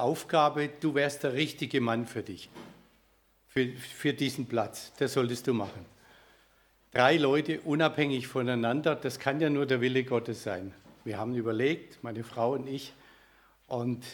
[0.00, 2.50] Aufgabe, du wärst der richtige Mann für dich,
[3.48, 4.92] für, für diesen Platz.
[4.98, 5.84] Das solltest du machen.
[6.92, 10.72] Drei Leute unabhängig voneinander, das kann ja nur der Wille Gottes sein.
[11.04, 12.92] Wir haben überlegt, meine Frau und ich,
[13.66, 14.04] und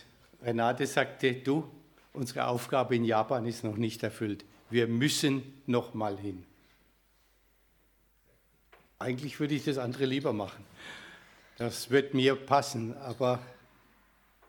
[0.43, 1.69] Renate sagte, du,
[2.13, 4.45] unsere Aufgabe in Japan ist noch nicht erfüllt.
[4.71, 6.45] Wir müssen noch mal hin.
[8.99, 10.65] Eigentlich würde ich das andere lieber machen.
[11.59, 13.39] Das wird mir passen, aber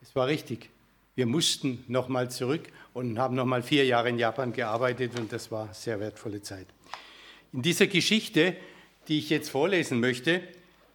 [0.01, 0.69] es war richtig.
[1.15, 5.31] Wir mussten noch mal zurück und haben noch mal vier Jahre in Japan gearbeitet und
[5.31, 6.67] das war sehr wertvolle Zeit.
[7.53, 8.57] In dieser Geschichte,
[9.07, 10.41] die ich jetzt vorlesen möchte,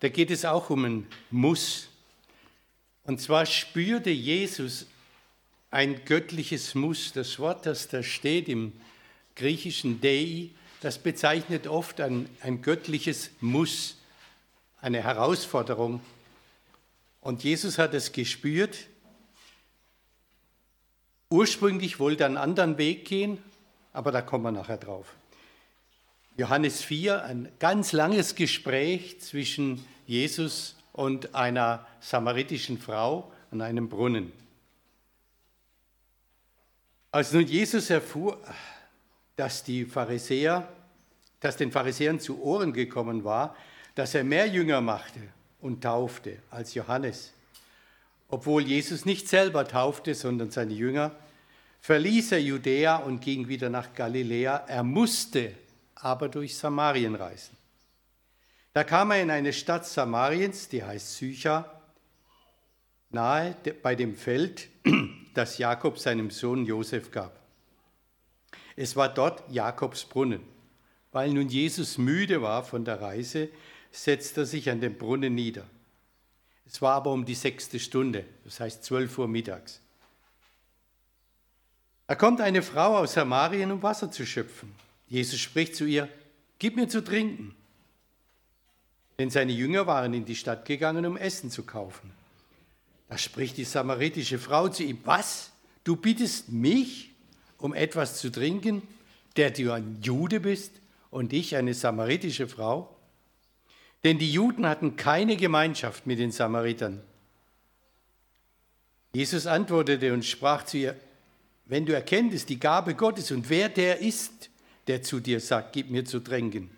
[0.01, 1.89] da geht es auch um ein Muss.
[3.05, 4.87] Und zwar spürte Jesus
[5.71, 7.13] ein göttliches Muss.
[7.13, 8.73] Das Wort, das da steht im
[9.37, 10.51] griechischen Dei,
[10.83, 13.97] das bezeichnet oft ein, ein göttliches Muss,
[14.83, 16.01] eine Herausforderung.
[17.23, 18.77] Und Jesus hat es gespürt.
[21.31, 23.39] Ursprünglich wollte er einen anderen Weg gehen,
[23.93, 25.15] aber da kommen wir nachher drauf.
[26.37, 34.33] Johannes 4, ein ganz langes Gespräch zwischen Jesus und einer samaritischen Frau an einem Brunnen.
[37.13, 38.41] Als nun Jesus erfuhr,
[39.37, 40.67] dass die Pharisäer,
[41.39, 43.57] dass den Pharisäern zu Ohren gekommen war,
[43.95, 45.21] dass er mehr Jünger machte
[45.61, 47.33] und taufte als Johannes,
[48.31, 51.13] obwohl Jesus nicht selber taufte, sondern seine Jünger,
[51.81, 54.65] verließ er Judäa und ging wieder nach Galiläa.
[54.67, 55.55] Er musste
[55.95, 57.57] aber durch Samarien reisen.
[58.73, 61.81] Da kam er in eine Stadt Samariens, die heißt Sycha,
[63.11, 64.69] nahe bei dem Feld,
[65.35, 67.41] das Jakob seinem Sohn Josef gab.
[68.77, 70.43] Es war dort Jakobs Brunnen.
[71.13, 73.49] Weil nun Jesus müde war von der Reise,
[73.91, 75.67] setzte er sich an den Brunnen nieder.
[76.73, 79.81] Es war aber um die sechste Stunde, das heißt zwölf Uhr mittags.
[82.07, 84.73] Da kommt eine Frau aus Samarien, um Wasser zu schöpfen.
[85.09, 86.09] Jesus spricht zu ihr,
[86.61, 87.57] gib mir zu trinken.
[89.19, 92.13] Denn seine Jünger waren in die Stadt gegangen, um Essen zu kaufen.
[93.09, 95.51] Da spricht die samaritische Frau zu ihm, was?
[95.83, 97.11] Du bittest mich
[97.59, 98.83] um etwas zu trinken,
[99.37, 100.73] der du ein Jude bist
[101.11, 102.97] und ich eine samaritische Frau?
[104.05, 107.03] Denn die Juden hatten keine Gemeinschaft mit den Samaritern.
[109.13, 110.97] Jesus antwortete und sprach zu ihr,
[111.67, 114.51] wenn du erkenntest die Gabe Gottes und wer der ist,
[114.87, 116.71] der zu dir sagt, gib mir zu trinken,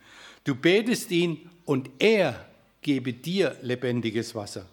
[0.44, 2.46] du betest ihn und er
[2.80, 4.66] gebe dir lebendiges Wasser.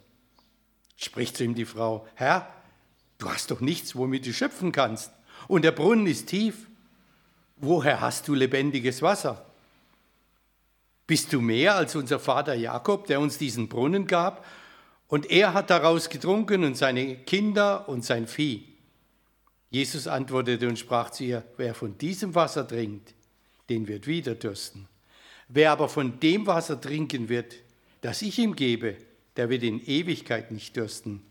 [0.97, 2.53] Spricht zu ihm die Frau, Herr,
[3.19, 5.11] du hast doch nichts, womit du schöpfen kannst.
[5.47, 6.67] Und der Brunnen ist tief.
[7.55, 9.48] Woher hast du lebendiges Wasser?
[11.09, 14.45] Bist du mehr als unser Vater Jakob, der uns diesen Brunnen gab?
[15.07, 18.67] Und er hat daraus getrunken und seine Kinder und sein Vieh.
[19.71, 23.15] Jesus antwortete und sprach zu ihr, wer von diesem Wasser trinkt,
[23.69, 24.87] den wird wieder dürsten.
[25.47, 27.55] Wer aber von dem Wasser trinken wird,
[28.01, 28.95] das ich ihm gebe,
[29.35, 31.23] der wird in Ewigkeit nicht dürsten,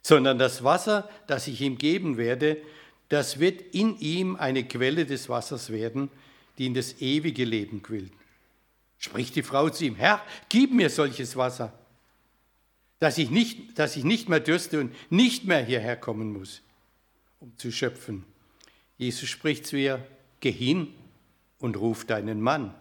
[0.00, 2.56] sondern das Wasser, das ich ihm geben werde,
[3.10, 6.08] das wird in ihm eine Quelle des Wassers werden,
[6.56, 8.12] die in das ewige Leben quillt.
[9.04, 11.78] Spricht die Frau zu ihm, Herr, gib mir solches Wasser,
[13.00, 16.62] dass ich nicht, dass ich nicht mehr dürste und nicht mehr hierher kommen muss,
[17.38, 18.24] um zu schöpfen.
[18.96, 20.02] Jesus spricht zu ihr,
[20.40, 20.94] geh hin
[21.58, 22.74] und ruf deinen Mann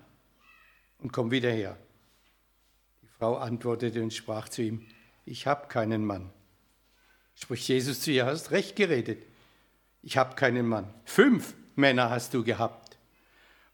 [1.00, 1.78] und komm wieder her.
[3.17, 4.85] Frau antwortete und sprach zu ihm,
[5.25, 6.29] ich habe keinen Mann.
[7.35, 9.22] Spricht Jesus zu ihr, hast recht geredet.
[10.01, 10.88] Ich habe keinen Mann.
[11.03, 12.97] Fünf Männer hast du gehabt.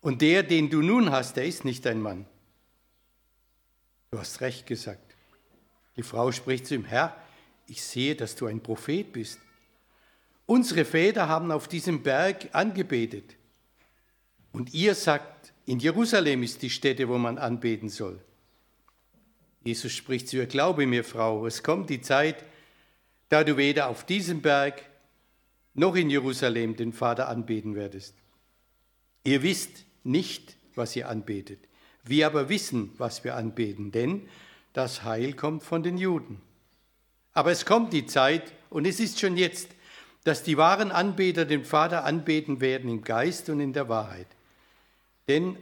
[0.01, 2.25] Und der, den du nun hast, der ist nicht dein Mann.
[4.11, 5.15] Du hast recht gesagt.
[5.95, 7.15] Die Frau spricht zu ihm, Herr,
[7.67, 9.39] ich sehe, dass du ein Prophet bist.
[10.45, 13.35] Unsere Väter haben auf diesem Berg angebetet.
[14.51, 18.19] Und ihr sagt, in Jerusalem ist die Stätte, wo man anbeten soll.
[19.63, 22.43] Jesus spricht zu ihr, glaube mir, Frau, es kommt die Zeit,
[23.27, 24.83] da du weder auf diesem Berg
[25.75, 28.15] noch in Jerusalem den Vater anbeten werdest.
[29.23, 31.68] Ihr wisst nicht, was ihr anbetet.
[32.03, 34.27] Wir aber wissen, was wir anbeten, denn
[34.73, 36.41] das Heil kommt von den Juden.
[37.33, 39.69] Aber es kommt die Zeit, und es ist schon jetzt,
[40.23, 44.27] dass die wahren Anbeter den Vater anbeten werden im Geist und in der Wahrheit.
[45.27, 45.57] Denn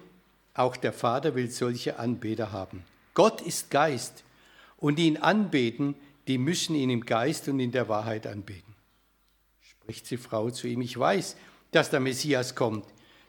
[0.54, 2.84] auch der Vater will solche Anbeter haben.
[3.14, 4.24] Gott ist Geist
[4.78, 5.96] und ihn anbeten,
[6.28, 8.76] die müssen ihn im Geist und in der Wahrheit anbeten.
[9.62, 11.38] Spricht die Frau zu ihm, ich weiß,
[11.72, 12.86] dass der Messias kommt,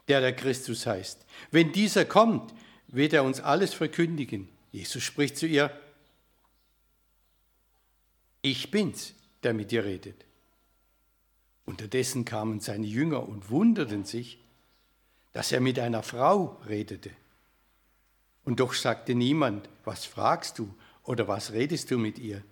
[0.07, 1.25] der der Christus heißt.
[1.51, 2.53] Wenn dieser kommt,
[2.91, 4.49] wird er uns alles verkündigen.
[4.71, 5.71] Jesus spricht zu ihr,
[8.41, 9.13] ich bin's,
[9.43, 10.25] der mit dir redet.
[11.65, 14.39] Unterdessen kamen seine Jünger und wunderten sich,
[15.33, 17.11] dass er mit einer Frau redete.
[18.43, 22.43] Und doch sagte niemand, was fragst du oder was redest du mit ihr?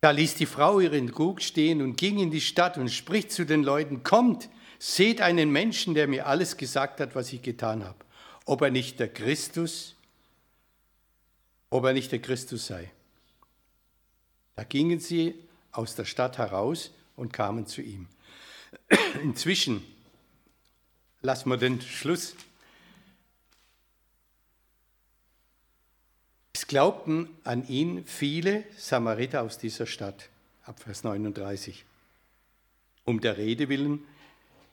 [0.00, 3.44] Da ließ die Frau ihren Krug stehen und ging in die Stadt und spricht zu
[3.44, 4.48] den Leuten, kommt,
[4.78, 7.98] seht einen Menschen, der mir alles gesagt hat, was ich getan habe,
[8.46, 9.94] ob er nicht der Christus,
[11.68, 12.90] ob er nicht der Christus sei.
[14.54, 15.34] Da gingen sie
[15.72, 18.08] aus der Stadt heraus und kamen zu ihm.
[19.22, 19.84] Inzwischen
[21.20, 22.34] lassen wir den Schluss.
[26.54, 30.30] Es glaubten an ihn viele Samariter aus dieser Stadt,
[30.64, 31.84] ab Vers 39,
[33.04, 34.02] um der Rede willen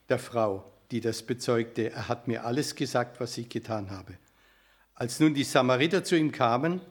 [0.09, 4.13] der Frau, die das bezeugte, er hat mir alles gesagt, was ich getan habe.
[4.93, 6.81] Als nun die Samariter zu ihm kamen,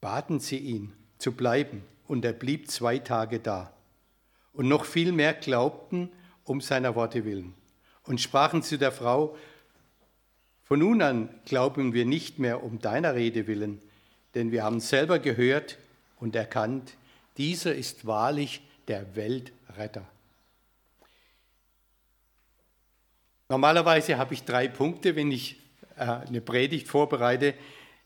[0.00, 3.72] baten sie ihn zu bleiben, und er blieb zwei Tage da
[4.52, 6.08] und noch viel mehr glaubten
[6.44, 7.52] um seiner Worte willen
[8.04, 9.36] und sprachen zu der Frau,
[10.62, 13.82] von nun an glauben wir nicht mehr um deiner Rede willen,
[14.36, 15.78] denn wir haben selber gehört
[16.20, 16.94] und erkannt,
[17.38, 20.06] dieser ist wahrlich der Weltretter.
[23.48, 25.56] Normalerweise habe ich drei Punkte, wenn ich
[25.96, 27.54] äh, eine Predigt vorbereite.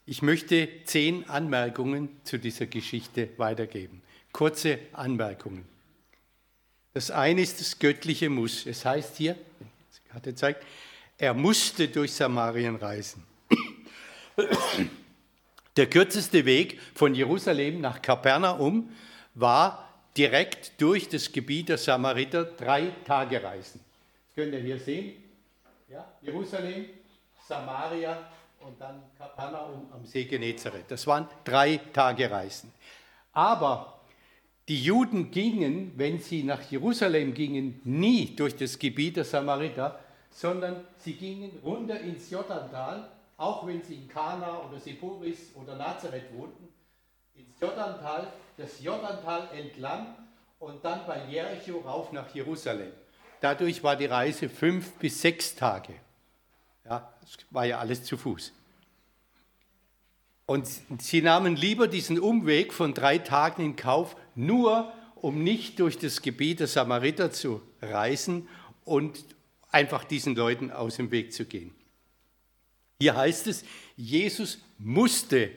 [0.05, 4.03] Ich möchte zehn Anmerkungen zu dieser Geschichte weitergeben.
[4.33, 5.65] Kurze Anmerkungen.
[6.93, 8.67] Das eine ist das göttliche Muss.
[8.67, 9.37] Es heißt hier,
[10.13, 10.65] hat er zeigt,
[11.17, 13.25] er musste durch Samarien reisen.
[15.77, 18.91] Der kürzeste Weg von Jerusalem nach Kapernaum
[19.35, 23.81] war direkt durch das Gebiet der Samariter drei Tage reisen.
[24.27, 25.30] Das könnt ihr hier sehen.
[25.91, 26.85] Ja, Jerusalem,
[27.49, 28.17] Samaria
[28.61, 30.89] und dann Kapernaum am See Genezareth.
[30.89, 32.73] Das waren drei Tage Reisen.
[33.33, 34.01] Aber
[34.69, 39.99] die Juden gingen, wenn sie nach Jerusalem gingen, nie durch das Gebiet der Samariter,
[40.31, 46.33] sondern sie gingen runter ins Jordantal, auch wenn sie in Kana oder Sepuris oder Nazareth
[46.33, 46.69] wohnten,
[47.35, 50.15] ins Jordantal, das Jordantal entlang
[50.61, 52.93] und dann bei Jericho rauf nach Jerusalem.
[53.41, 55.95] Dadurch war die Reise fünf bis sechs Tage.
[56.85, 58.53] Ja, das war ja alles zu Fuß.
[60.47, 65.99] Und sie nahmen lieber diesen Umweg von drei Tagen in Kauf, nur um nicht durch
[65.99, 68.49] das Gebiet der Samariter zu reisen
[68.85, 69.25] und
[69.71, 71.73] einfach diesen Leuten aus dem Weg zu gehen.
[73.01, 73.65] Hier heißt es,
[73.97, 75.51] Jesus musste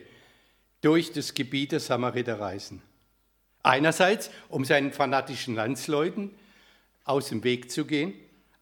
[0.80, 2.80] durch das Gebiet der Samariter reisen.
[3.62, 6.30] Einerseits, um seinen fanatischen Landsleuten
[7.04, 8.14] aus dem Weg zu gehen,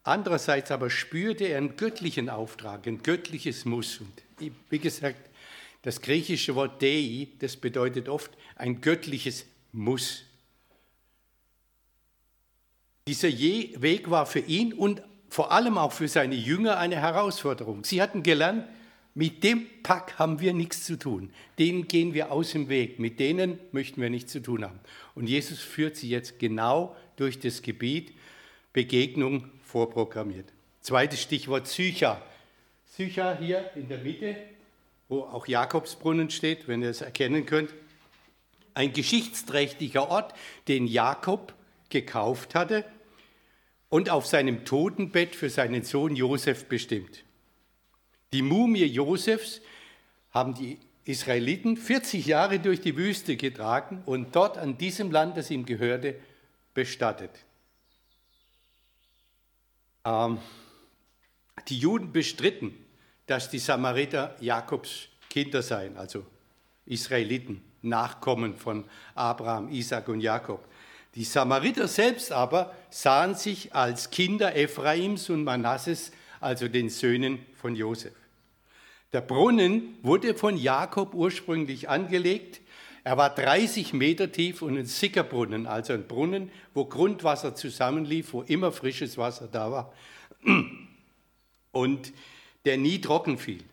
[0.03, 3.99] andererseits aber spürte er einen göttlichen Auftrag, ein göttliches Muss.
[3.99, 5.29] Und wie gesagt,
[5.83, 10.23] das griechische Wort Dei, das bedeutet oft ein göttliches Muss.
[13.07, 17.83] Dieser Weg war für ihn und vor allem auch für seine Jünger eine Herausforderung.
[17.83, 18.65] Sie hatten gelernt,
[19.15, 21.31] mit dem Pack haben wir nichts zu tun.
[21.59, 22.99] Denen gehen wir aus dem Weg.
[22.99, 24.79] Mit denen möchten wir nichts zu tun haben.
[25.15, 28.13] Und Jesus führt sie jetzt genau durch das Gebiet,
[28.73, 30.51] Begegnung vorprogrammiert.
[30.81, 32.21] Zweites Stichwort Psycha.
[32.85, 34.35] Psycha hier in der Mitte
[35.13, 37.73] wo auch Jakobsbrunnen steht, wenn ihr es erkennen könnt.
[38.73, 40.33] Ein geschichtsträchtiger Ort,
[40.67, 41.53] den Jakob
[41.89, 42.83] gekauft hatte
[43.89, 47.23] und auf seinem Totenbett für seinen Sohn Josef bestimmt.
[48.31, 49.61] Die Mumie Josefs
[50.31, 55.51] haben die Israeliten 40 Jahre durch die Wüste getragen und dort an diesem Land, das
[55.51, 56.15] ihm gehörte,
[56.73, 57.45] bestattet.
[60.05, 60.39] Ähm,
[61.67, 62.73] die Juden bestritten,
[63.25, 66.25] dass die Samariter Jakobs Kinder seien, also
[66.85, 70.63] Israeliten, Nachkommen von Abraham, Isaac und Jakob.
[71.15, 77.75] Die Samariter selbst aber sahen sich als Kinder Ephraims und Manasses, also den Söhnen von
[77.75, 78.13] Josef.
[79.11, 82.61] Der Brunnen wurde von Jakob ursprünglich angelegt.
[83.03, 88.43] Er war 30 Meter tief und ein Sickerbrunnen, also ein Brunnen, wo Grundwasser zusammenlief, wo
[88.43, 89.93] immer frisches Wasser da war.
[91.71, 92.13] Und
[92.65, 93.63] der nie trocken fiel.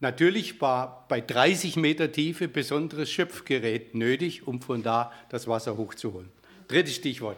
[0.00, 6.30] Natürlich war bei 30 Meter Tiefe besonderes Schöpfgerät nötig, um von da das Wasser hochzuholen.
[6.68, 7.36] Drittes Stichwort.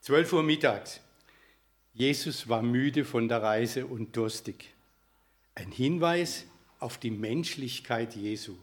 [0.00, 1.00] 12 Uhr mittags.
[1.94, 4.74] Jesus war müde von der Reise und durstig.
[5.54, 6.44] Ein Hinweis
[6.80, 8.56] auf die Menschlichkeit Jesu.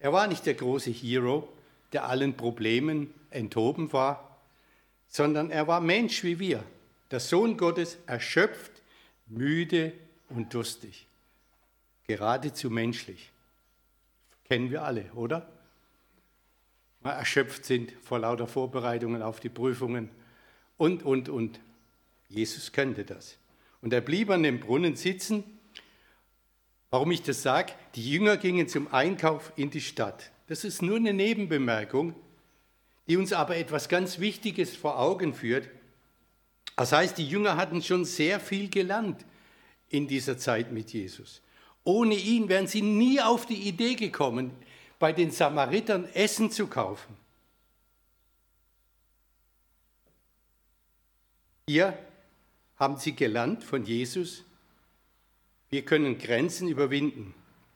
[0.00, 1.48] Er war nicht der große Hero,
[1.92, 4.38] der allen Problemen enthoben war,
[5.06, 6.64] sondern er war Mensch wie wir,
[7.10, 8.72] der Sohn Gottes, erschöpft,
[9.26, 9.92] müde
[10.28, 11.06] und durstig.
[12.06, 13.30] Geradezu menschlich.
[14.44, 15.46] Kennen wir alle, oder?
[17.02, 20.10] erschöpft sind vor lauter Vorbereitungen auf die Prüfungen
[20.76, 21.60] und, und, und.
[22.28, 23.38] Jesus kannte das.
[23.80, 25.44] Und er blieb an dem Brunnen sitzen.
[26.90, 27.72] Warum ich das sage?
[27.94, 30.30] Die Jünger gingen zum Einkauf in die Stadt.
[30.48, 32.14] Das ist nur eine Nebenbemerkung,
[33.06, 35.68] die uns aber etwas ganz Wichtiges vor Augen führt.
[36.76, 39.24] Das heißt, die Jünger hatten schon sehr viel gelernt
[39.88, 41.42] in dieser Zeit mit Jesus.
[41.84, 44.50] Ohne ihn wären sie nie auf die Idee gekommen,
[44.98, 47.16] bei den Samaritern Essen zu kaufen.
[51.66, 51.96] Hier
[52.76, 54.44] haben sie gelernt von Jesus,
[55.70, 57.34] wir können Grenzen überwinden.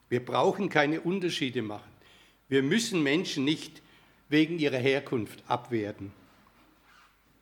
[0.08, 1.90] Wir brauchen keine Unterschiede machen.
[2.48, 3.82] Wir müssen Menschen nicht
[4.28, 6.12] wegen ihrer Herkunft abwerten,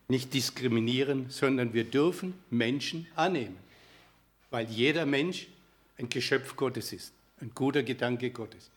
[0.08, 3.56] nicht diskriminieren, sondern wir dürfen Menschen annehmen,
[4.50, 5.48] weil jeder Mensch
[5.98, 8.70] ein Geschöpf Gottes ist, ein guter Gedanke Gottes.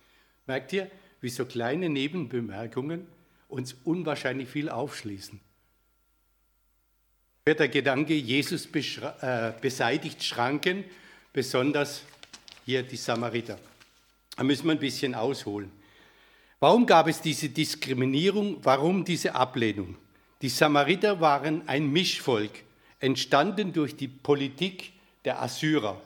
[0.47, 0.89] Merkt ihr,
[1.21, 3.07] wie so kleine Nebenbemerkungen
[3.47, 5.39] uns unwahrscheinlich viel aufschließen?
[7.45, 10.83] Vierter Gedanke, Jesus äh, beseitigt Schranken,
[11.35, 12.03] besonders
[12.65, 13.59] hier die Samariter.
[14.37, 15.69] Da müssen wir ein bisschen ausholen.
[16.61, 18.59] Warum gab es diese Diskriminierung?
[18.63, 19.97] Warum diese Ablehnung?
[20.41, 22.51] Die Samariter waren ein Mischvolk,
[23.01, 24.93] entstanden durch die Politik
[25.25, 26.01] der Assyrer.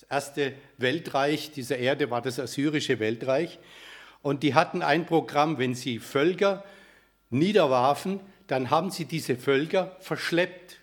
[0.00, 3.58] Das erste Weltreich dieser Erde war das assyrische Weltreich.
[4.22, 6.64] Und die hatten ein Programm, wenn sie Völker
[7.28, 10.78] niederwarfen, dann haben sie diese Völker verschleppt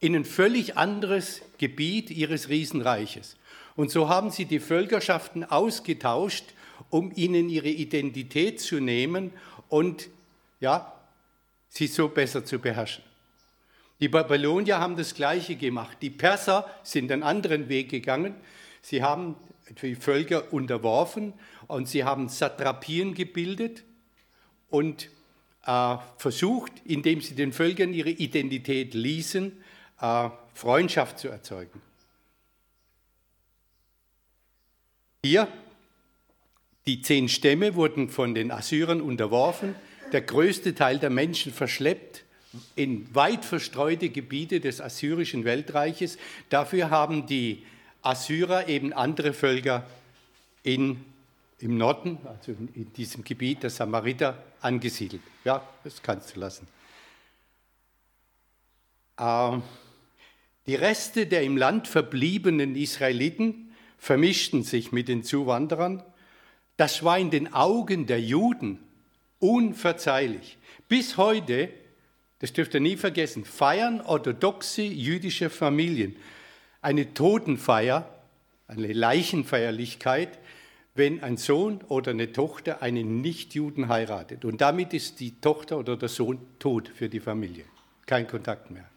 [0.00, 3.36] in ein völlig anderes Gebiet ihres Riesenreiches.
[3.76, 6.44] Und so haben sie die Völkerschaften ausgetauscht
[6.90, 9.32] um ihnen ihre Identität zu nehmen
[9.68, 10.08] und
[10.60, 10.92] ja,
[11.68, 13.04] sie so besser zu beherrschen.
[14.00, 15.98] Die Babylonier haben das Gleiche gemacht.
[16.02, 18.34] Die Perser sind einen anderen Weg gegangen.
[18.80, 19.34] Sie haben
[19.82, 21.34] die Völker unterworfen
[21.66, 23.82] und sie haben Satrapien gebildet
[24.70, 25.10] und
[25.66, 29.52] äh, versucht, indem sie den Völkern ihre Identität ließen,
[30.54, 31.82] Freundschaft zu erzeugen.
[35.24, 35.48] Hier
[36.86, 39.74] die zehn Stämme wurden von den Assyrern unterworfen,
[40.12, 42.24] der größte Teil der Menschen verschleppt
[42.76, 46.16] in weit verstreute Gebiete des assyrischen Weltreiches.
[46.48, 47.62] Dafür haben die
[48.00, 49.86] Assyrer eben andere Völker
[50.62, 51.04] in,
[51.58, 55.22] im Norden, also in diesem Gebiet der Samariter, angesiedelt.
[55.44, 56.66] Ja, das kannst du lassen.
[59.18, 59.62] Ähm,
[60.68, 66.04] die Reste der im Land verbliebenen Israeliten vermischten sich mit den Zuwanderern
[66.78, 68.78] das war in den Augen der Juden
[69.40, 70.58] unverzeihlich.
[70.88, 71.70] Bis heute,
[72.38, 76.16] das dürft ihr nie vergessen, feiern orthodoxe jüdische Familien
[76.80, 78.08] eine Totenfeier,
[78.68, 80.38] eine Leichenfeierlichkeit,
[80.94, 84.44] wenn ein Sohn oder eine Tochter einen Nichtjuden heiratet.
[84.44, 87.64] Und damit ist die Tochter oder der Sohn tot für die Familie.
[88.06, 88.88] Kein Kontakt mehr.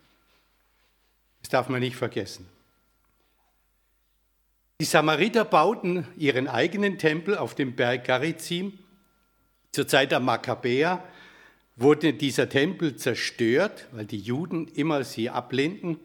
[1.41, 2.47] Das darf man nicht vergessen.
[4.79, 8.79] Die Samariter bauten ihren eigenen Tempel auf dem Berg Garizim.
[9.71, 11.03] Zur Zeit der Makkabäer
[11.75, 15.99] wurde dieser Tempel zerstört, weil die Juden immer sie ablehnten.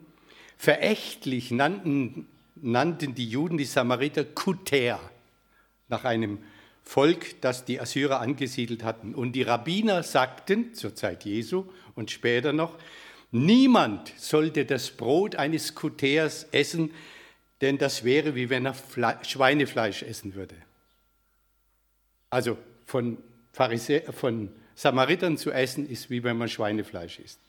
[0.58, 5.00] Verächtlich nannten, nannten die Juden die Samariter Kuter,
[5.88, 6.38] nach einem
[6.82, 9.14] Volk, das die Assyrer angesiedelt hatten.
[9.14, 11.64] Und die Rabbiner sagten zur Zeit Jesu
[11.94, 12.76] und später noch,
[13.30, 16.92] niemand sollte das Brot eines Kuters essen,
[17.60, 20.56] denn das wäre wie wenn er Fle Schweinefleisch essen würde.
[22.30, 23.18] Also von,
[23.52, 27.40] Pharisä von Samaritern zu essen ist wie wenn man Schweinefleisch isst.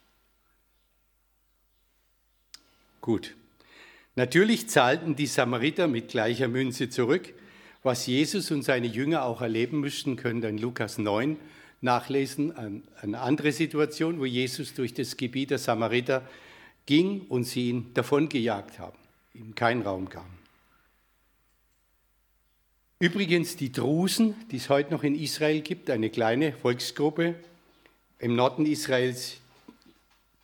[3.01, 3.35] Gut.
[4.15, 7.33] Natürlich zahlten die Samariter mit gleicher Münze zurück.
[7.83, 11.37] Was Jesus und seine Jünger auch erleben müssten, könnt ihr in Lukas 9
[11.81, 12.83] nachlesen.
[13.01, 16.27] Eine andere Situation, wo Jesus durch das Gebiet der Samariter
[16.85, 18.97] ging und sie ihn davongejagt haben
[19.37, 20.37] ihm keinen Raum gaben.
[22.99, 27.35] Übrigens die Drusen, die es heute noch in Israel gibt, eine kleine Volksgruppe
[28.19, 29.37] im Norden Israels,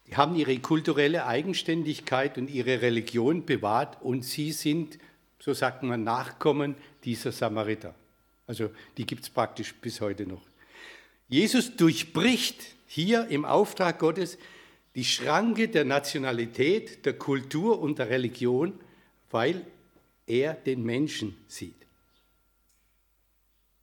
[0.07, 4.99] die haben ihre kulturelle Eigenständigkeit und ihre Religion bewahrt und sie sind,
[5.39, 7.95] so sagt man, Nachkommen dieser Samariter.
[8.45, 10.41] Also die gibt es praktisch bis heute noch.
[11.33, 14.37] Jesus durchbricht hier im Auftrag Gottes
[14.93, 18.79] die Schranke der Nationalität, der Kultur und der Religion,
[19.31, 19.65] weil
[20.27, 21.87] er den Menschen sieht.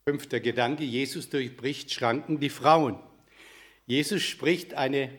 [0.07, 3.01] Fünfter Gedanke, Jesus durchbricht Schranken, die Frauen.
[3.85, 5.11] Jesus spricht eine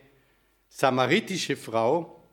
[0.69, 2.23] samaritische Frau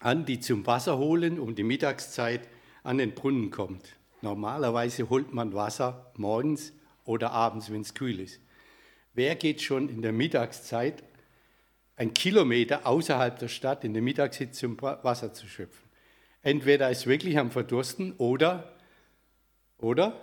[0.00, 2.48] an, die zum Wasser holen um die Mittagszeit
[2.82, 3.84] an den Brunnen kommt.
[4.22, 6.72] Normalerweise holt man Wasser morgens
[7.04, 8.40] oder abends, wenn es kühl ist.
[9.16, 11.02] Wer geht schon in der Mittagszeit
[11.96, 15.88] ein Kilometer außerhalb der Stadt in der Mittagshitze, um Wasser zu schöpfen?
[16.42, 18.76] Entweder ist wirklich am Verdursten oder,
[19.78, 20.20] oder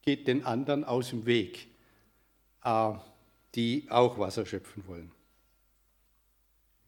[0.00, 1.68] geht den anderen aus dem Weg,
[2.64, 2.92] äh,
[3.54, 5.12] die auch Wasser schöpfen wollen.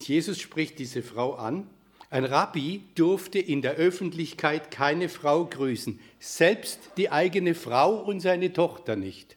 [0.01, 1.69] Jesus spricht diese Frau an.
[2.09, 8.55] Ein Rabbi durfte in der Öffentlichkeit keine Frau grüßen, selbst die eigene Frau und seine
[8.55, 9.37] Tochter nicht.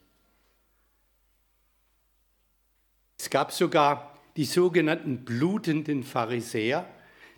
[3.24, 6.86] Es gab sogar die sogenannten blutenden Pharisäer,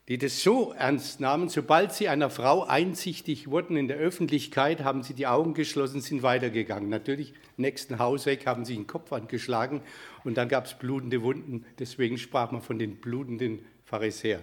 [0.08, 5.04] die das so ernst nahmen, sobald sie einer Frau einsichtig wurden in der Öffentlichkeit, haben
[5.04, 6.90] sie die Augen geschlossen, sind weitergegangen.
[6.90, 9.84] Natürlich, nächsten Haus weg haben sie den Kopf angeschlagen
[10.24, 11.68] und dann gab es blutende Wunden.
[11.78, 14.42] Deswegen sprach man von den blutenden Pharisäern.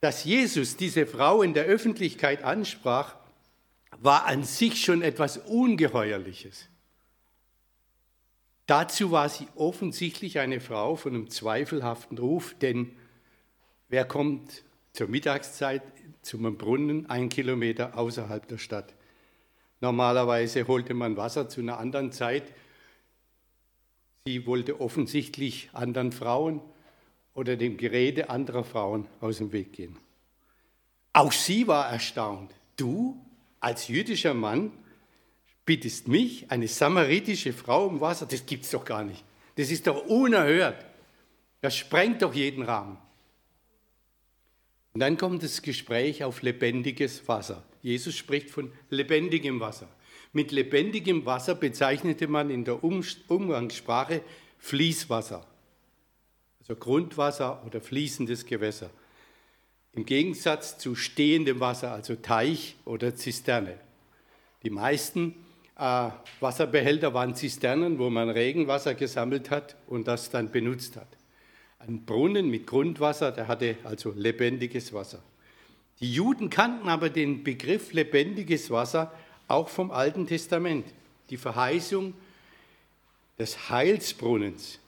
[0.00, 3.14] Dass Jesus diese Frau in der Öffentlichkeit ansprach,
[4.00, 6.70] war an sich schon etwas Ungeheuerliches.
[8.70, 12.92] Dazu war sie offensichtlich eine Frau von einem zweifelhaften Ruf, denn
[13.88, 14.62] Wer kommt
[14.92, 15.82] zur Mittagszeit
[16.22, 18.94] zum Brunnen ein Kilometer außerhalb der Stadt?
[19.80, 22.44] Normalerweise holte man Wasser zu einer anderen Zeit.
[24.24, 26.60] Sie wollte offensichtlich anderen Frauen
[27.34, 29.98] oder dem Gerede anderer Frauen aus dem Weg gehen.
[31.12, 32.52] Auch sie war erstaunt.
[32.76, 33.20] Du
[33.58, 34.70] als jüdischer Mann
[35.70, 38.26] bittest mich, eine samaritische Frau um Wasser?
[38.26, 39.22] Das gibt's doch gar nicht.
[39.54, 40.84] Das ist doch unerhört.
[41.60, 42.98] Das sprengt doch jeden Rahmen.
[44.92, 47.62] Und dann kommt das Gespräch auf lebendiges Wasser.
[47.82, 49.86] Jesus spricht von lebendigem Wasser.
[50.32, 54.22] Mit lebendigem Wasser bezeichnete man in der Umgangssprache
[54.58, 55.46] Fließwasser,
[56.58, 58.90] also Grundwasser oder fließendes Gewässer.
[59.92, 63.78] Im Gegensatz zu stehendem Wasser, also Teich oder Zisterne.
[64.64, 65.36] Die meisten
[65.80, 66.10] äh,
[66.40, 71.08] Wasserbehälter waren Zisternen, wo man Regenwasser gesammelt hat und das dann benutzt hat.
[71.78, 75.22] Ein Brunnen mit Grundwasser, der hatte also lebendiges Wasser.
[76.00, 79.12] Die Juden kannten aber den Begriff lebendiges Wasser
[79.48, 80.86] auch vom Alten Testament.
[81.30, 82.12] Die Verheißung
[83.38, 84.78] des Heilsbrunnens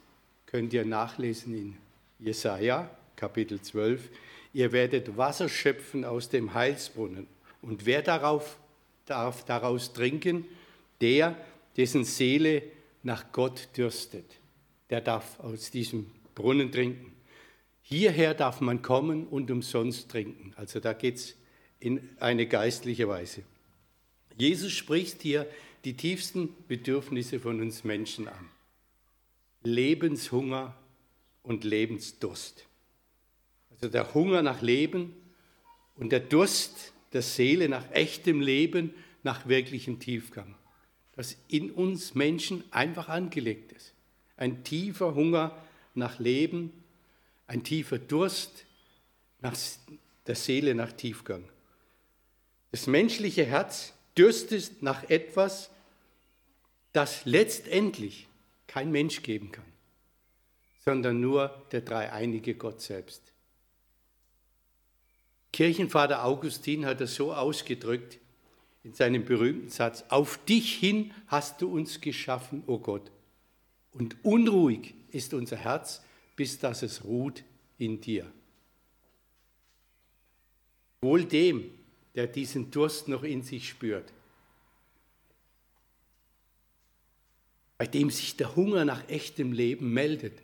[0.44, 1.76] könnt ihr nachlesen in
[2.18, 4.10] Jesaja, Kapitel 12.
[4.52, 7.26] Ihr werdet Wasser schöpfen aus dem Heilsbrunnen.
[7.62, 8.58] Und wer darauf
[9.06, 10.44] darf daraus trinken?
[11.02, 11.36] Der,
[11.76, 12.62] dessen Seele
[13.02, 14.24] nach Gott dürstet.
[14.88, 17.12] Der darf aus diesem Brunnen trinken.
[17.82, 20.54] Hierher darf man kommen und umsonst trinken.
[20.56, 21.36] Also da geht es
[21.80, 23.42] in eine geistliche Weise.
[24.38, 25.46] Jesus spricht hier
[25.84, 28.48] die tiefsten Bedürfnisse von uns Menschen an.
[29.64, 30.76] Lebenshunger
[31.42, 32.66] und Lebensdurst.
[33.70, 35.14] Also der Hunger nach Leben
[35.96, 40.54] und der Durst der Seele nach echtem Leben, nach wirklichem Tiefgang.
[41.22, 43.92] Das in uns Menschen einfach angelegt ist.
[44.36, 45.56] Ein tiefer Hunger
[45.94, 46.72] nach Leben,
[47.46, 48.64] ein tiefer Durst
[49.40, 49.56] nach
[50.26, 51.44] der Seele nach Tiefgang.
[52.72, 55.70] Das menschliche Herz dürstet nach etwas,
[56.92, 58.26] das letztendlich
[58.66, 59.72] kein Mensch geben kann,
[60.84, 63.22] sondern nur der dreieinige Gott selbst.
[65.52, 68.18] Kirchenvater Augustin hat das so ausgedrückt
[68.84, 73.10] in seinem berühmten Satz, auf dich hin hast du uns geschaffen, o oh Gott,
[73.92, 76.02] und unruhig ist unser Herz,
[76.34, 77.44] bis dass es ruht
[77.78, 78.30] in dir.
[81.02, 81.70] Wohl dem,
[82.14, 84.12] der diesen Durst noch in sich spürt,
[87.78, 90.38] bei dem sich der Hunger nach echtem Leben meldet.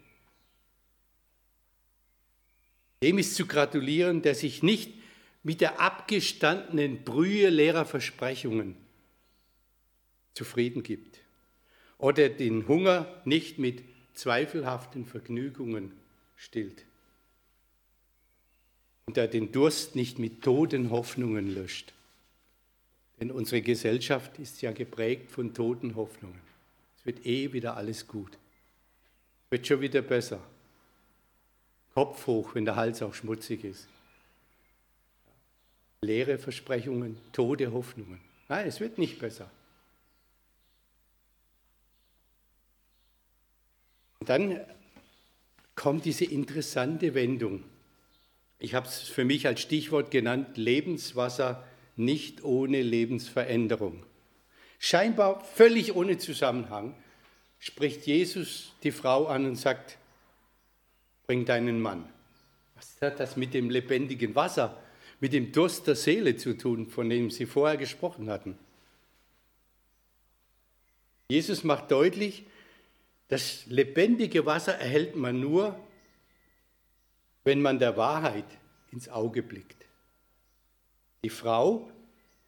[3.00, 4.97] Dem ist zu gratulieren, der sich nicht
[5.42, 8.76] mit der abgestandenen Brühe leerer Versprechungen
[10.34, 11.20] zufrieden gibt
[11.98, 13.82] oder den Hunger nicht mit
[14.14, 15.92] zweifelhaften Vergnügungen
[16.36, 16.84] stillt
[19.06, 21.94] und der den Durst nicht mit toten Hoffnungen löscht.
[23.18, 26.40] Denn unsere Gesellschaft ist ja geprägt von toten Hoffnungen.
[26.98, 28.36] Es wird eh wieder alles gut.
[29.46, 30.40] Es wird schon wieder besser.
[31.94, 33.88] Kopf hoch, wenn der Hals auch schmutzig ist.
[36.00, 38.20] Leere Versprechungen, tote Hoffnungen.
[38.48, 39.50] Nein, es wird nicht besser.
[44.20, 44.60] Und dann
[45.74, 47.64] kommt diese interessante Wendung.
[48.58, 51.64] Ich habe es für mich als Stichwort genannt, Lebenswasser
[51.96, 54.04] nicht ohne Lebensveränderung.
[54.78, 56.94] Scheinbar völlig ohne Zusammenhang
[57.58, 59.98] spricht Jesus die Frau an und sagt,
[61.26, 62.08] bring deinen Mann.
[62.76, 64.80] Was hat das mit dem lebendigen Wasser,
[65.20, 68.58] mit dem Durst der Seele zu tun, von dem Sie vorher gesprochen hatten?
[71.28, 72.44] Jesus macht deutlich,
[73.28, 75.78] Das lebendige Wasser erhält man nur,
[77.44, 78.46] wenn man der Wahrheit
[78.90, 79.84] ins Auge blickt.
[81.22, 81.90] Die Frau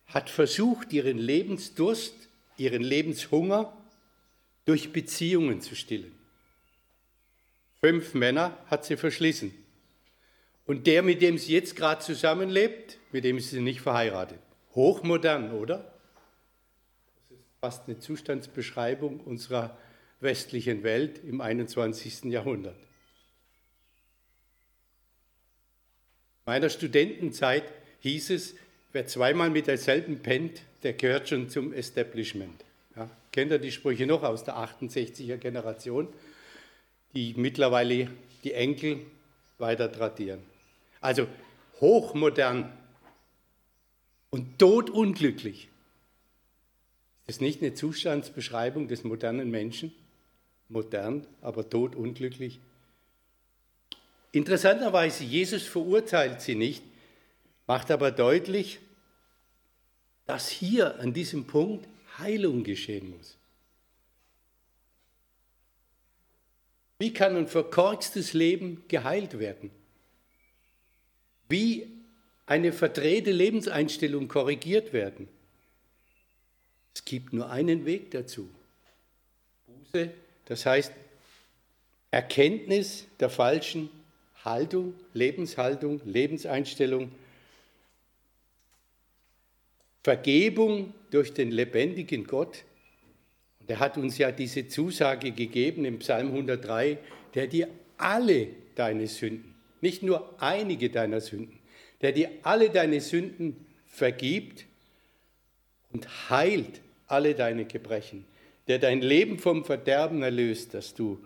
[0.06, 2.14] hat versucht, ihren Lebensdurst,
[2.56, 3.76] ihren Lebenshunger
[4.64, 6.12] durch Beziehungen zu stillen.
[7.80, 9.52] Fünf Männer hat sie verschlissen.
[10.70, 14.38] Und der, mit dem sie jetzt gerade zusammenlebt, mit dem ist sie nicht verheiratet.
[14.76, 15.92] Hochmodern, oder?
[17.28, 19.76] Das ist fast eine Zustandsbeschreibung unserer
[20.20, 22.26] westlichen Welt im 21.
[22.26, 22.76] Jahrhundert.
[26.36, 27.64] In meiner Studentenzeit
[28.02, 28.54] hieß es,
[28.92, 32.64] wer zweimal mit derselben pennt, der gehört schon zum Establishment.
[32.94, 36.06] Ja, kennt ihr die Sprüche noch aus der 68er Generation,
[37.12, 38.08] die mittlerweile
[38.44, 39.00] die Enkel
[39.58, 40.48] weiter tradieren?
[41.00, 41.26] Also
[41.80, 42.72] hochmodern
[44.30, 45.68] und todunglücklich.
[47.26, 49.92] Ist das nicht eine Zustandsbeschreibung des modernen Menschen?
[50.68, 52.60] Modern, aber todunglücklich.
[54.32, 56.84] Interessanterweise, Jesus verurteilt sie nicht,
[57.66, 58.78] macht aber deutlich,
[60.26, 63.36] dass hier an diesem Punkt Heilung geschehen muss.
[66.98, 69.70] Wie kann ein verkorkstes Leben geheilt werden?
[71.50, 71.88] Wie
[72.46, 75.28] eine verdrehte Lebenseinstellung korrigiert werden?
[76.94, 78.48] Es gibt nur einen Weg dazu.
[79.66, 80.10] Buße,
[80.46, 80.92] das heißt
[82.12, 83.90] Erkenntnis der falschen
[84.44, 87.10] Haltung, Lebenshaltung, Lebenseinstellung,
[90.02, 92.64] Vergebung durch den lebendigen Gott.
[93.58, 96.98] Und er hat uns ja diese Zusage gegeben im Psalm 103,
[97.34, 99.49] der dir alle deine Sünden,
[99.80, 101.58] nicht nur einige deiner Sünden,
[102.00, 104.66] der dir alle deine Sünden vergibt
[105.92, 108.24] und heilt alle deine Gebrechen,
[108.68, 111.18] der dein Leben vom Verderben erlöst, dass du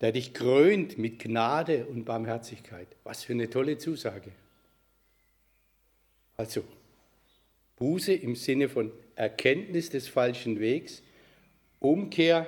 [0.00, 2.88] der dich krönt mit Gnade und Barmherzigkeit.
[3.04, 4.30] Was für eine tolle Zusage.
[6.36, 6.62] Also,
[7.76, 11.02] Buße im Sinne von Erkenntnis des falschen Wegs,
[11.80, 12.46] Umkehr,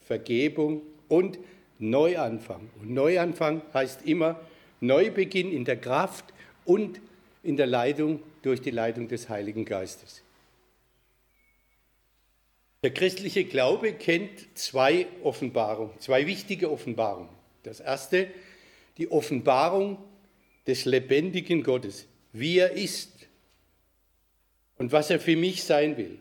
[0.00, 1.38] Vergebung und
[1.78, 2.68] Neuanfang.
[2.80, 4.40] Und Neuanfang heißt immer
[4.80, 6.24] Neubeginn in der Kraft
[6.64, 7.00] und
[7.42, 10.22] in der Leitung durch die Leitung des Heiligen Geistes.
[12.82, 17.30] Der christliche Glaube kennt zwei Offenbarungen, zwei wichtige Offenbarungen.
[17.64, 18.28] Das erste,
[18.98, 19.98] die Offenbarung
[20.66, 23.10] des lebendigen Gottes, wie er ist
[24.76, 26.18] und was er für mich sein will.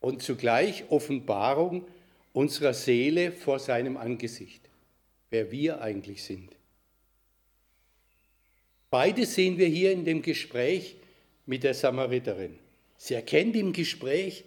[0.00, 1.86] Und zugleich Offenbarung
[2.32, 4.62] unserer Seele vor seinem Angesicht,
[5.30, 6.56] wer wir eigentlich sind.
[8.92, 10.96] Beides sehen wir hier in dem Gespräch
[11.46, 12.58] mit der Samariterin.
[12.98, 14.44] Sie erkennt im Gespräch,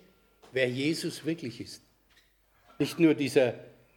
[0.52, 1.82] wer Jesus wirklich ist.
[2.78, 3.56] Nicht nur dieser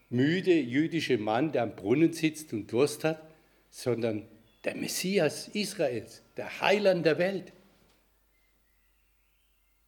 [0.09, 3.21] müde jüdische Mann, der am Brunnen sitzt und Durst hat,
[3.69, 4.27] sondern
[4.65, 7.53] der Messias Israels, der Heiland der Welt.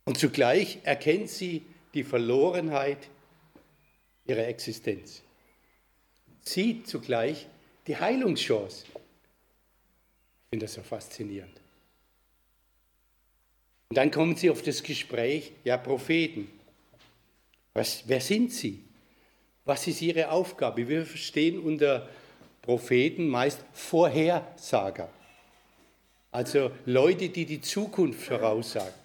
[0.05, 1.63] Und zugleich erkennt sie
[1.95, 3.09] die Verlorenheit
[4.27, 5.23] ihrer Existenz.
[6.43, 7.47] Sieht zugleich
[7.87, 8.85] die Heilungschance.
[10.51, 11.61] Ich finde das so faszinierend.
[13.89, 16.51] Und dann kommen sie auf das Gespräch, ja, Propheten.
[17.73, 18.83] Was, wer sind sie?
[19.65, 20.89] Was ist ihre Aufgabe?
[20.89, 22.09] Wir verstehen unter
[22.63, 25.09] Propheten meist Vorhersager,
[26.33, 29.00] also Leute, die die Zukunft voraussagen.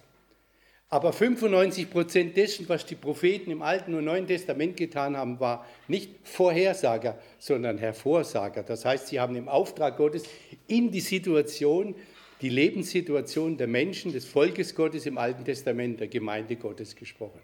[0.88, 5.66] Aber 95 Prozent dessen, was die Propheten im Alten und Neuen Testament getan haben, war
[5.88, 8.62] nicht Vorhersager, sondern Hervorsager.
[8.62, 10.24] Das heißt, sie haben im Auftrag Gottes
[10.68, 11.96] in die Situation,
[12.40, 17.40] die Lebenssituation der Menschen, des Volkes Gottes im Alten Testament, der Gemeinde Gottes gesprochen.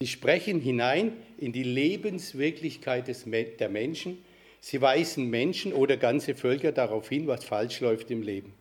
[0.00, 4.24] Sie sprechen hinein in die Lebenswirklichkeit des, der Menschen.
[4.60, 8.54] Sie weisen Menschen oder ganze Völker darauf hin, was falsch läuft im Leben.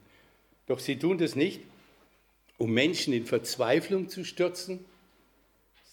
[0.67, 1.61] Doch sie tun das nicht,
[2.57, 4.85] um Menschen in Verzweiflung zu stürzen,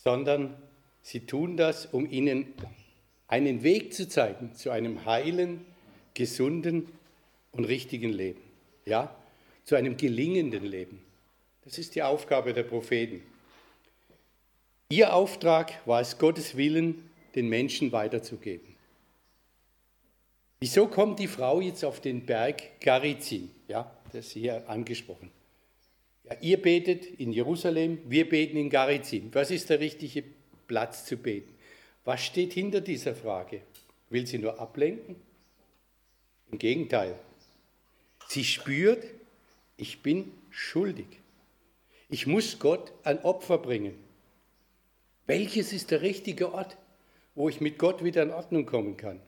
[0.03, 0.55] sondern
[1.03, 2.53] sie tun das, um ihnen
[3.29, 5.65] einen Weg zu zeigen zu einem heilen,
[6.13, 6.89] gesunden
[7.53, 8.41] und richtigen Leben.
[8.85, 9.17] Ja,
[9.65, 11.01] zu einem gelingenden Leben.
[11.65, 13.23] Das ist die Aufgabe der Propheten.
[14.91, 18.75] Ihr Auftrag war es, Gottes Willen den Menschen weiterzugeben.
[20.61, 23.51] Wieso kommt die Frau jetzt auf den Berg Garizim?
[23.69, 25.31] Ja, das hier angesprochen.
[26.25, 29.31] Ja, ihr betet in Jerusalem, wir beten in Garizim.
[29.33, 30.25] Was ist der richtige
[30.67, 31.53] Platz zu beten?
[32.05, 33.61] Was steht hinter dieser Frage?
[34.11, 35.17] Will sie nur ablenken?
[36.51, 37.19] Im Gegenteil.
[38.29, 39.05] Sie spürt,
[39.77, 41.07] ich bin schuldig.
[42.09, 43.95] Ich muss Gott ein Opfer bringen.
[45.27, 46.77] Welches ist der richtige Ort,
[47.35, 49.21] wo ich mit Gott wieder in Ordnung kommen kann?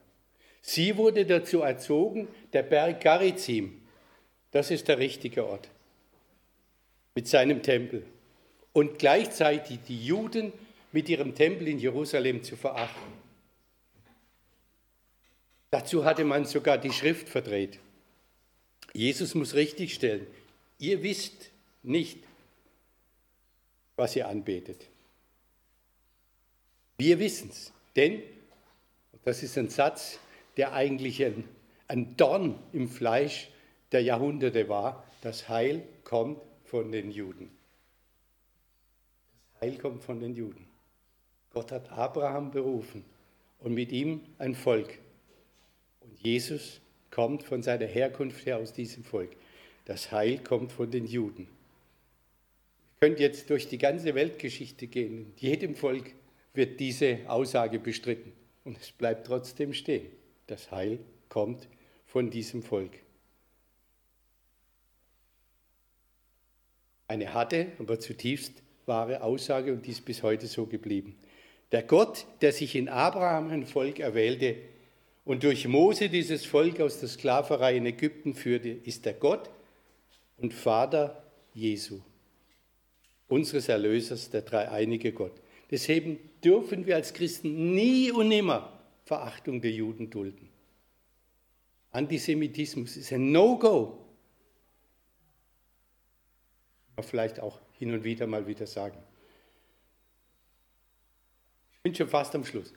[0.61, 3.81] Sie wurde dazu erzogen, der Berg Garizim,
[4.51, 5.69] das ist der richtige Ort
[7.15, 8.05] mit seinem Tempel.
[8.73, 10.53] Und gleichzeitig die Juden
[10.91, 13.11] mit ihrem Tempel in Jerusalem zu verachten.
[15.71, 17.79] Dazu hatte man sogar die Schrift verdreht.
[18.93, 20.27] Jesus muss richtigstellen,
[20.79, 21.51] ihr wisst
[21.83, 22.19] nicht,
[23.95, 24.87] was ihr anbetet.
[26.97, 28.21] Wir wissen es, denn,
[29.23, 30.19] das ist ein Satz,
[30.55, 31.43] der eigentlich ein,
[31.87, 33.49] ein Dorn im Fleisch
[33.91, 37.49] der Jahrhunderte war, das Heil kommt von den Juden.
[39.53, 40.67] Das Heil kommt von den Juden.
[41.53, 43.03] Gott hat Abraham berufen
[43.59, 44.99] und mit ihm ein Volk.
[46.01, 49.31] Und Jesus kommt von seiner Herkunft her aus diesem Volk.
[49.85, 51.43] Das Heil kommt von den Juden.
[51.43, 55.17] Ihr könnt jetzt durch die ganze Weltgeschichte gehen.
[55.17, 56.13] In jedem Volk
[56.53, 58.33] wird diese Aussage bestritten.
[58.65, 60.07] Und es bleibt trotzdem stehen.
[60.47, 61.67] Das Heil kommt
[62.05, 62.91] von diesem Volk.
[67.07, 71.15] Eine harte, aber zutiefst wahre Aussage und die ist bis heute so geblieben.
[71.71, 74.55] Der Gott, der sich in Abraham ein Volk erwählte
[75.25, 79.49] und durch Mose dieses Volk aus der Sklaverei in Ägypten führte, ist der Gott
[80.37, 81.99] und Vater Jesu,
[83.27, 85.33] unseres Erlösers, der dreieinige Gott.
[85.69, 90.49] Deswegen dürfen wir als Christen nie und nimmer Verachtung der Juden dulden.
[91.91, 94.06] Antisemitismus ist ein No-Go.
[97.01, 98.97] Vielleicht auch hin und wieder mal wieder sagen.
[101.73, 102.73] Ich bin schon fast am Schluss.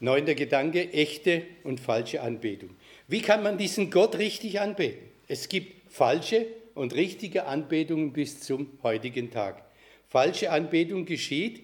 [0.00, 2.70] Neunter Gedanke, echte und falsche Anbetung.
[3.08, 5.08] Wie kann man diesen Gott richtig anbeten?
[5.26, 9.64] Es gibt falsche und richtige Anbetungen bis zum heutigen Tag.
[10.06, 11.62] Falsche Anbetung geschieht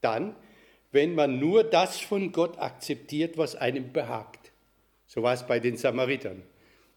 [0.00, 0.36] dann,
[0.92, 4.52] wenn man nur das von Gott akzeptiert, was einem behagt.
[5.06, 6.42] So war es bei den Samaritern.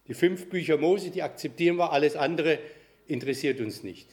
[0.07, 2.59] Die fünf Bücher Mose, die akzeptieren wir, alles andere
[3.07, 4.07] interessiert uns nicht.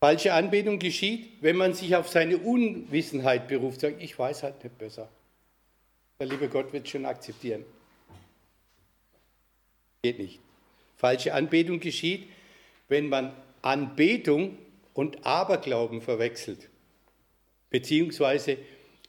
[0.00, 4.78] Falsche Anbetung geschieht, wenn man sich auf seine Unwissenheit beruft, sagt, ich weiß halt nicht
[4.78, 5.10] besser.
[6.18, 7.64] Der liebe Gott wird schon akzeptieren.
[10.02, 10.40] Geht nicht.
[10.96, 12.28] Falsche Anbetung geschieht,
[12.88, 14.56] wenn man Anbetung
[14.94, 16.68] und Aberglauben verwechselt,
[17.68, 18.56] beziehungsweise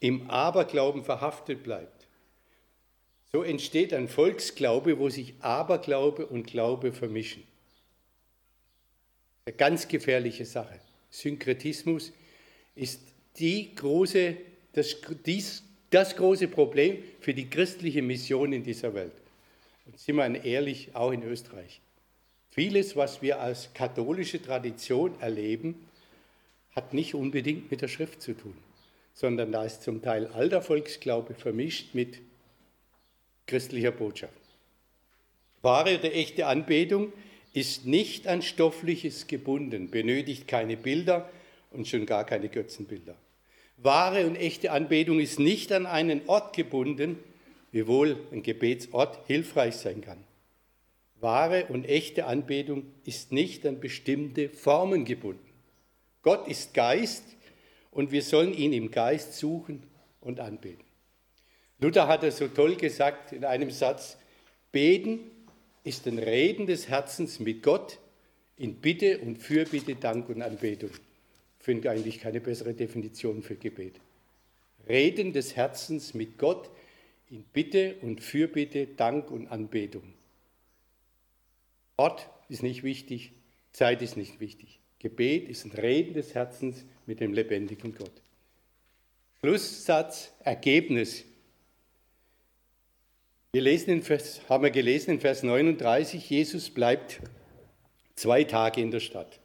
[0.02, 2.08] im Aberglauben verhaftet bleibt.
[3.32, 7.44] So entsteht ein Volksglaube, wo sich Aberglaube und Glaube vermischen.
[9.46, 10.80] Eine ganz gefährliche Sache.
[11.10, 12.14] Synkretismus
[12.76, 13.02] ist
[13.38, 14.38] die große,
[14.74, 19.14] das, dies, das große Problem für die christliche Mission in dieser Welt.
[19.86, 21.82] Und sind wir ehrlich, auch in Österreich.
[22.52, 25.88] Vieles, was wir als katholische Tradition erleben,
[26.76, 28.56] hat nicht unbedingt mit der Schrift zu tun,
[29.14, 32.20] sondern da ist zum Teil alter Volksglaube vermischt mit
[33.48, 34.34] christlicher Botschaft.
[35.62, 37.12] Wahre oder echte Anbetung
[37.54, 41.30] ist nicht an Stoffliches gebunden, benötigt keine Bilder
[41.72, 43.16] und schon gar keine Götzenbilder.
[43.78, 47.18] Wahre und echte Anbetung ist nicht an einen Ort gebunden,
[47.72, 50.24] wiewohl ein Gebetsort hilfreich sein kann.
[51.20, 55.40] Wahre und echte Anbetung ist nicht an bestimmte Formen gebunden.
[56.22, 57.24] Gott ist Geist
[57.92, 59.84] und wir sollen ihn im Geist suchen
[60.20, 60.84] und anbeten.
[61.80, 64.18] Luther hat es so toll gesagt in einem Satz,
[64.72, 65.31] beten
[65.84, 68.00] ist ein Reden des Herzens mit Gott
[68.58, 70.92] in Bitte und Fürbitte, Dank und Anbetung.
[71.60, 73.96] Ich finde eigentlich keine bessere Definition für Gebet.
[74.88, 76.70] Reden des Herzens mit Gott
[77.30, 80.04] in Bitte und Fürbitte, Dank und Anbetung.
[81.98, 83.32] Ort ist nicht wichtig,
[83.72, 84.80] Zeit ist nicht wichtig.
[85.00, 88.12] Gebet ist ein Reden des Herzens mit dem lebendigen Gott.
[89.40, 91.26] Schlusssatz, Ergebnis.
[93.54, 97.20] Wir lesen in Vers, haben wir gelesen in Vers 39, Jesus bleibt
[98.16, 99.42] zwei Tage in der Stadt.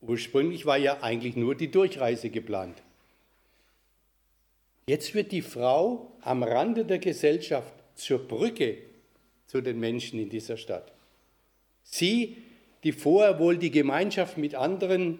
[0.00, 2.82] Ursprünglich war ja eigentlich nur die Durchreise geplant.
[4.86, 8.78] Jetzt wird die Frau am Rande der Gesellschaft zur Brücke
[9.48, 10.90] zu den Menschen in dieser Stadt.
[11.82, 12.38] Sie,
[12.84, 15.18] die vorher wohl die Gemeinschaft mit anderen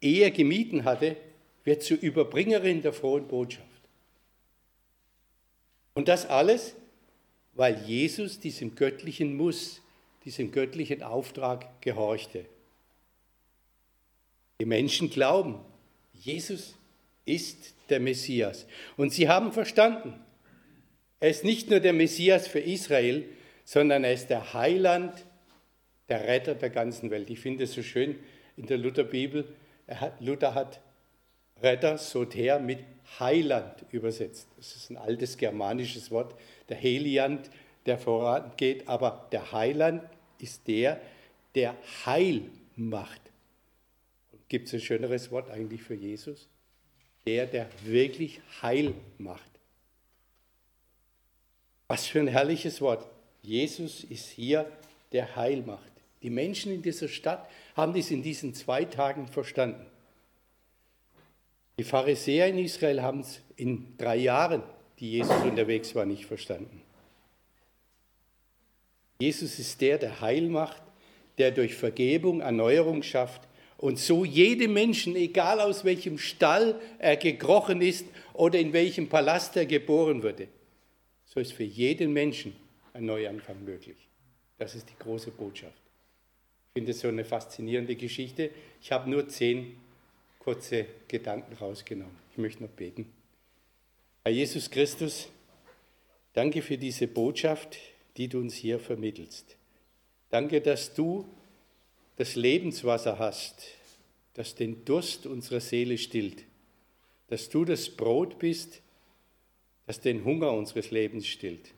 [0.00, 1.18] eher gemieden hatte,
[1.64, 3.68] wird zur Überbringerin der frohen Botschaft.
[5.92, 6.74] Und das alles
[7.54, 9.80] weil Jesus diesem göttlichen Muss,
[10.24, 12.46] diesem göttlichen Auftrag gehorchte.
[14.60, 15.60] Die Menschen glauben,
[16.12, 16.74] Jesus
[17.24, 18.66] ist der Messias.
[18.96, 20.14] Und sie haben verstanden,
[21.20, 23.24] er ist nicht nur der Messias für Israel,
[23.64, 25.24] sondern er ist der Heiland,
[26.08, 27.30] der Retter der ganzen Welt.
[27.30, 28.18] Ich finde es so schön
[28.56, 29.48] in der Lutherbibel.
[30.20, 30.80] Luther hat
[31.62, 32.80] Retter, Soter, mit
[33.18, 34.48] Heiland übersetzt.
[34.56, 36.34] Das ist ein altes germanisches Wort,
[36.68, 37.50] der Heliant,
[37.86, 40.02] der vorangeht, aber der Heiland
[40.38, 41.00] ist der,
[41.54, 42.42] der Heil
[42.76, 43.20] macht.
[44.48, 46.48] Gibt es ein schöneres Wort eigentlich für Jesus?
[47.26, 49.50] Der, der wirklich Heil macht.
[51.88, 53.06] Was für ein herrliches Wort.
[53.42, 54.70] Jesus ist hier,
[55.12, 55.92] der Heil macht.
[56.22, 59.86] Die Menschen in dieser Stadt haben dies in diesen zwei Tagen verstanden.
[61.78, 64.62] Die Pharisäer in Israel haben es in drei Jahren,
[65.04, 66.80] die Jesus unterwegs war, nicht verstanden.
[69.18, 70.82] Jesus ist der, der Heil macht,
[71.36, 73.42] der durch Vergebung Erneuerung schafft
[73.76, 79.54] und so jedem Menschen, egal aus welchem Stall er gekrochen ist oder in welchem Palast
[79.58, 80.48] er geboren wurde,
[81.26, 82.56] so ist für jeden Menschen
[82.94, 84.08] ein Neuanfang möglich.
[84.56, 85.82] Das ist die große Botschaft.
[86.68, 88.50] Ich finde es so eine faszinierende Geschichte.
[88.80, 89.76] Ich habe nur zehn
[90.38, 92.16] kurze Gedanken rausgenommen.
[92.32, 93.12] Ich möchte noch beten.
[94.26, 95.28] Herr Jesus Christus,
[96.32, 97.76] danke für diese Botschaft,
[98.16, 99.54] die du uns hier vermittelst.
[100.30, 101.28] Danke, dass du
[102.16, 103.66] das Lebenswasser hast,
[104.32, 106.42] das den Durst unserer Seele stillt,
[107.28, 108.80] dass du das Brot bist,
[109.86, 111.74] das den Hunger unseres Lebens stillt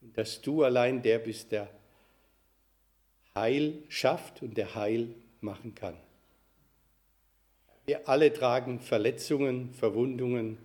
[0.00, 1.70] und dass du allein der bist, der
[3.36, 5.96] Heil schafft und der Heil machen kann.
[7.86, 10.58] Wir alle tragen Verletzungen, Verwundungen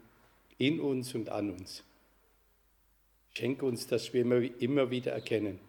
[0.58, 1.84] in uns und an uns.
[3.34, 4.24] Schenke uns, dass wir
[4.62, 5.60] immer wieder erkennen,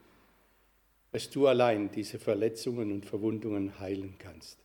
[1.11, 4.59] dass du allein diese Verletzungen und Verwundungen heilen kannst.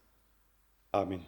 [0.92, 1.26] Amen.